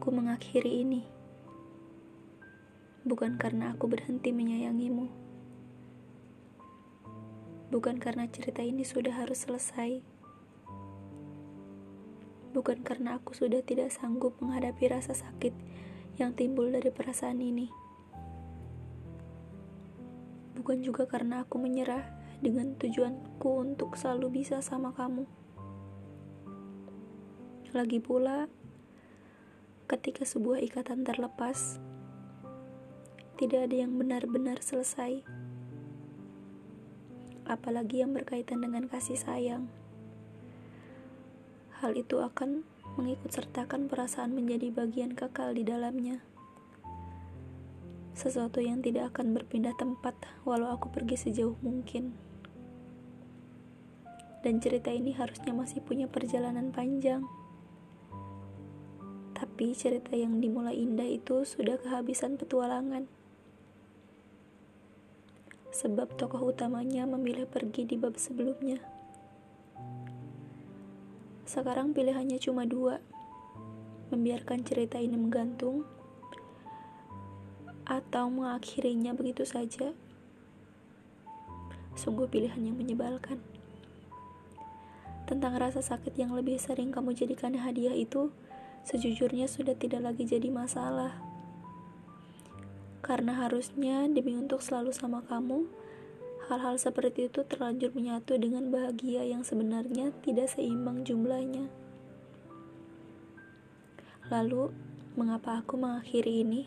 [0.00, 1.04] aku mengakhiri ini.
[3.04, 5.12] Bukan karena aku berhenti menyayangimu.
[7.68, 10.00] Bukan karena cerita ini sudah harus selesai.
[12.56, 15.52] Bukan karena aku sudah tidak sanggup menghadapi rasa sakit
[16.16, 17.68] yang timbul dari perasaan ini.
[20.56, 22.08] Bukan juga karena aku menyerah
[22.40, 25.28] dengan tujuanku untuk selalu bisa sama kamu.
[27.76, 28.48] Lagi pula,
[29.90, 31.82] ketika sebuah ikatan terlepas,
[33.34, 35.26] tidak ada yang benar-benar selesai.
[37.42, 39.66] Apalagi yang berkaitan dengan kasih sayang.
[41.82, 42.62] Hal itu akan
[42.94, 46.22] mengikut sertakan perasaan menjadi bagian kekal di dalamnya.
[48.14, 50.14] Sesuatu yang tidak akan berpindah tempat
[50.46, 52.14] walau aku pergi sejauh mungkin.
[54.46, 57.39] Dan cerita ini harusnya masih punya perjalanan panjang.
[59.60, 63.04] Tapi cerita yang dimulai indah itu sudah kehabisan petualangan.
[65.68, 68.80] Sebab tokoh utamanya memilih pergi di bab sebelumnya.
[71.44, 73.04] Sekarang pilihannya cuma dua.
[74.08, 75.84] Membiarkan cerita ini menggantung
[77.84, 79.92] atau mengakhirinya begitu saja.
[82.00, 83.36] Sungguh pilihan yang menyebalkan.
[85.28, 88.32] Tentang rasa sakit yang lebih sering kamu jadikan hadiah itu,
[88.84, 91.16] sejujurnya sudah tidak lagi jadi masalah.
[93.00, 95.66] Karena harusnya demi untuk selalu sama kamu,
[96.50, 101.70] hal-hal seperti itu terlanjur menyatu dengan bahagia yang sebenarnya tidak seimbang jumlahnya.
[104.30, 104.70] Lalu,
[105.18, 106.62] mengapa aku mengakhiri ini?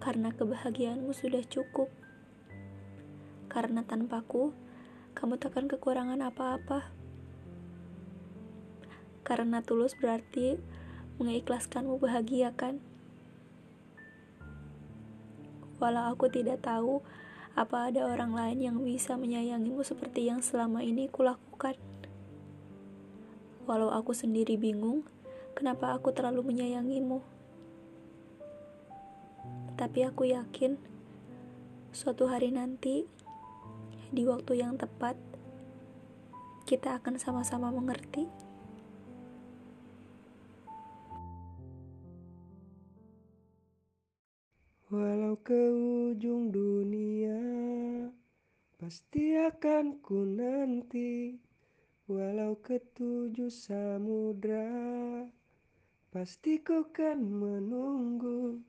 [0.00, 1.88] Karena kebahagiaanmu sudah cukup.
[3.48, 4.52] Karena tanpaku,
[5.16, 6.95] kamu takkan kekurangan apa-apa.
[9.26, 10.54] Karena tulus berarti
[11.18, 12.78] mengikhlaskanmu bahagia kan?
[15.82, 17.02] Walau aku tidak tahu
[17.58, 21.74] apa ada orang lain yang bisa menyayangimu seperti yang selama ini kulakukan.
[23.66, 25.02] Walau aku sendiri bingung,
[25.58, 27.18] kenapa aku terlalu menyayangimu.
[29.74, 30.78] Tapi aku yakin,
[31.90, 33.10] suatu hari nanti,
[34.14, 35.18] di waktu yang tepat,
[36.64, 38.45] kita akan sama-sama mengerti.
[44.86, 47.42] Walau ke ujung dunia
[48.78, 51.34] Pasti akan ku nanti.
[52.06, 54.62] Walau ke tujuh samudra
[56.14, 58.62] Pasti ku kan menunggu.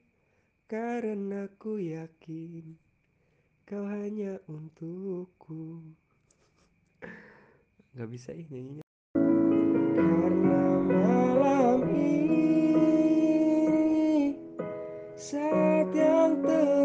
[0.66, 2.66] Karena ku yakin
[3.69, 5.85] Kau hanya untukku.
[7.94, 8.87] Gak bisa ih nyanyinya
[16.44, 16.77] day.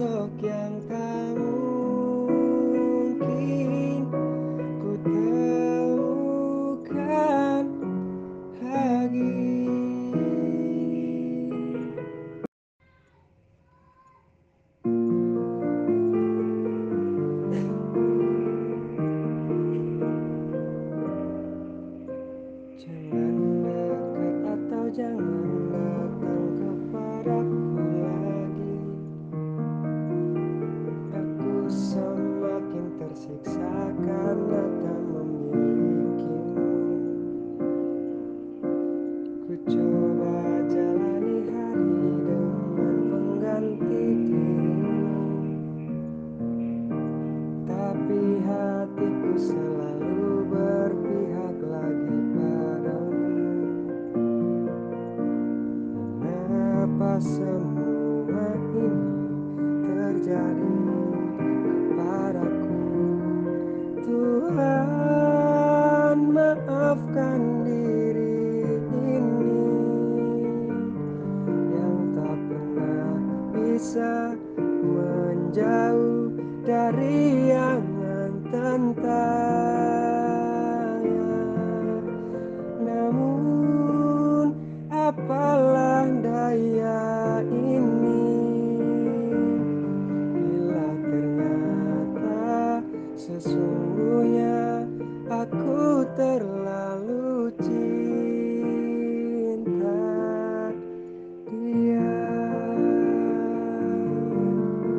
[0.00, 1.36] Sosok yang tak
[2.56, 4.08] mungkin
[4.80, 6.48] Ku temukan
[8.64, 9.44] lagi
[22.80, 23.36] Jangan
[23.68, 24.00] dekat
[24.48, 25.39] atau jangan
[57.20, 58.96] semua ini
[59.84, 60.76] terjadi
[61.92, 62.80] padaku
[64.08, 69.68] Tuhan maafkan diri ini
[71.76, 73.12] Yang tak pernah
[73.52, 74.32] bisa
[74.80, 76.32] menjauh
[76.64, 79.59] dari angan tentang
[96.16, 96.59] terlalu